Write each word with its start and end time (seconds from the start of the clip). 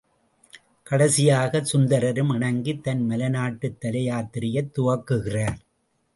கடைசியாகச் 0.87 1.69
சுந்தரரும் 1.73 2.31
இணங்கி 2.35 2.73
தன் 2.79 3.03
மலைநாட்டுத் 3.09 3.77
தலயாத்திரையைத் 3.85 4.73
துவக்குகிறார். 4.77 5.59